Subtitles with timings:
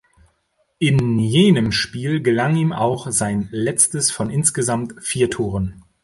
[0.79, 5.83] In jenem Spiel gelang ihm auch sein letztes von insgesamt vier Toren.